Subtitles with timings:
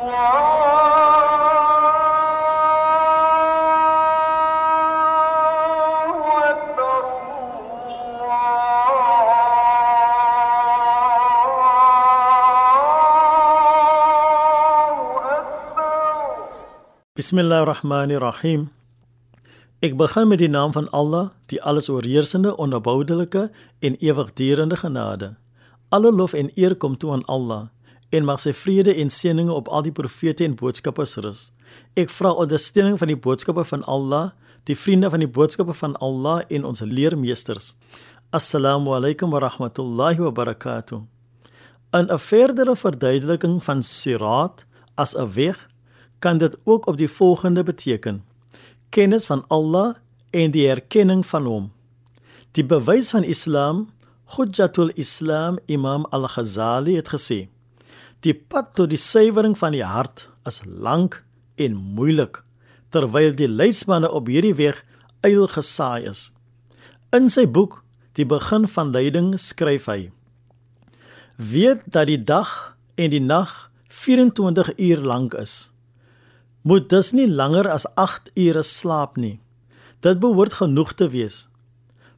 [0.00, 0.16] Bismillah
[17.60, 18.72] ar-Rahman ar-Rahim.
[19.84, 23.50] Ek begin met die naam van Allah, die allesoorheersende, onderboudelike
[23.84, 25.36] en ewigdurende genade.
[25.92, 27.68] Alle lof en eer kom toe aan Allah,
[28.10, 31.42] en mag sy vrede en seëninge op al die profete en boodskappers rus.
[31.94, 34.30] Ek vra ondersteuning van die boodskappe van Allah,
[34.66, 37.74] die vriende van die boodskappe van Allah en ons leermeesters.
[38.34, 41.02] Assalamu alaykum wa rahmatullahi wa barakatuh.
[41.92, 45.68] In 'n verdere verduideliking van Sirat as 'n weg
[46.18, 48.24] kan dit ook op die volgende beteken:
[48.88, 49.94] kennis van Allah
[50.30, 51.72] en die erkenning van hom.
[52.50, 53.88] Die bewys van Islam,
[54.24, 57.48] Hujjatul Islam Imam Al-Ghazali het gesê:
[58.20, 61.22] Die pad tot die suiwering van die hart is lank
[61.56, 62.42] en moeilik,
[62.90, 64.82] terwyl die leidsmanne op hierdie weg
[65.24, 66.30] eil gesaai is.
[67.16, 67.80] In sy boek
[68.18, 70.10] Die begin van lyding skryf hy:
[71.38, 75.70] Weet dat die dag en die nag 24 uur lank is
[76.60, 79.38] moet dus nie langer as 8 ure slaap nie.
[80.04, 81.46] Dit behoort genoeg te wees.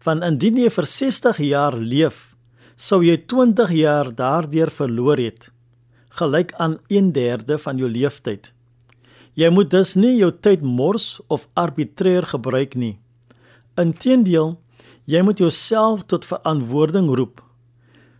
[0.00, 2.30] Want indien jy vir 60 jaar leef,
[2.72, 5.50] sou jy 20 jaar daardeur verloor het,
[6.18, 8.52] gelyk aan 1/3 van jou leeftyd.
[9.34, 12.98] Jy moet dus nie jou tyd mors of arbitreer gebruik nie.
[13.78, 14.58] Inteendeel,
[15.04, 17.40] jy moet jouself tot verantwoording roep.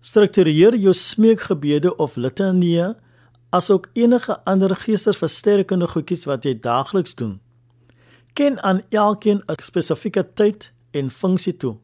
[0.00, 2.94] Struktureer jou smeekgebede of litanieë
[3.50, 7.38] asook enige ander geestesversterkende goedjies wat jy daagliks doen.
[8.32, 11.76] Ken aan elkeen 'n spesifieke tyd en funksie toe.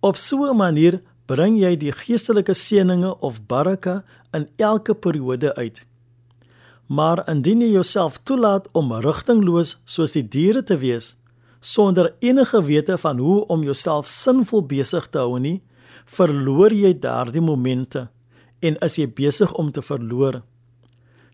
[0.00, 4.04] Op so 'n manier bring jy die geestelike seëninge of baraka
[4.34, 5.80] in elke periode uit.
[6.86, 11.14] Maar indien jy jouself toelaat om rigtingloos soos die diere te wees
[11.64, 15.62] sonder enige wete van hoe om jouself sinvol besig te hou nie,
[16.04, 18.08] verloor jy daardie momente
[18.60, 20.42] en is jy besig om te verloor.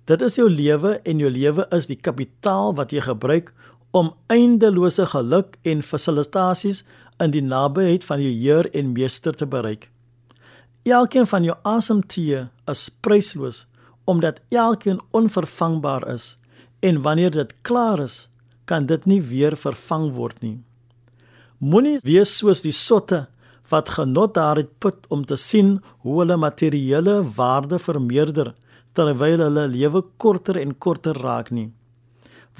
[0.07, 3.51] Dit is jou lewe en jou lewe is die kapitaal wat jy gebruik
[3.95, 6.85] om eindelose geluk en fasilitasies
[7.23, 9.89] in die nabyheid van jou Heer en Meester te bereik.
[10.87, 13.67] Elkeen van jou asemtee is prysloos
[14.11, 16.37] omdat elkeen onvervangbaar is
[16.81, 18.29] en wanneer dit klaar is,
[18.65, 20.57] kan dit nie weer vervang word nie.
[21.61, 23.27] Moenie wees soos die sotte
[23.71, 28.55] wat genot daaruit put om te sien hoe hulle materiële waarde vermeerder
[28.99, 31.69] terwyl hulle lewe korter en korter raak nie.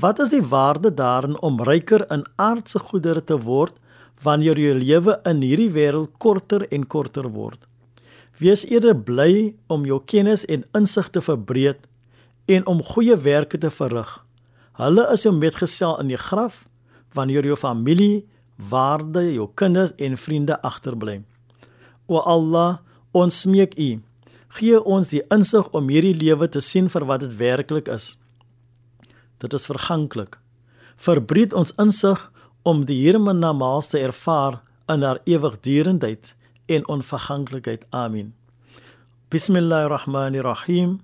[0.01, 3.75] Wat is die waarde daarin om ryker in aardse goedere te word
[4.23, 7.70] wanneer jou lewe in hierdie wêreld korter en korter word?
[8.41, 11.83] Wees eerder bly om jou kennis en insig te verbreek
[12.49, 14.09] en om goeie werke te verrig.
[14.81, 16.63] Hulle is jou metgesel in die graf
[17.13, 18.25] wanneer jou familie,
[18.57, 21.19] waarde, jou kinders en vriende agterbly.
[22.09, 22.81] O Allah,
[23.13, 23.91] ons smeek U
[24.57, 28.15] gee ons die insig om hierdie lewe te sien vir wat dit werklik is.
[29.39, 30.39] Dit is verganklik.
[30.97, 32.25] Verbreed ons insig
[32.67, 34.59] om die hiernamaals te ervaar
[34.91, 36.35] in haar ewigdurendheid
[36.71, 37.87] en onverganklikheid.
[37.91, 38.35] Amen.
[39.29, 41.01] Bismillahirrahmanirrahim.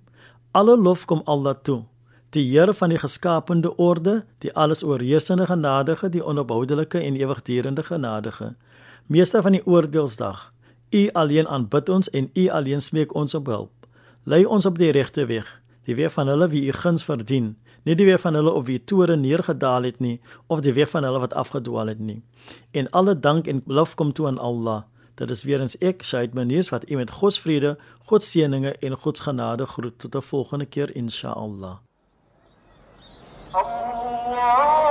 [0.50, 1.84] Alle lof kom Allah toe.
[2.31, 8.55] Die Here van die geskapende orde, die alles oorheersende genadige, die onophoudelike en ewigdurende genadige,
[9.06, 10.53] meester van die oordeelsdag.
[10.91, 13.87] U alleen aanbid ons en U alleen smeek ons op hulp.
[14.22, 15.47] Lei ons op die regte weg,
[15.87, 18.84] die weg van hulle wie U guns verdien, nie die weg van hulle op wie
[18.84, 22.22] toore neergedaal het nie of die weg van hulle wat afgedwaal het nie.
[22.71, 24.82] En alle dank en lof kom toe aan Allah.
[25.16, 28.31] Dit is weer eens ek, Shaid Maniers wat u met God se vrede, God se
[28.31, 31.77] seëninge en God se genade groet tot 'n volgende keer insha Allah.
[33.53, 34.86] Allah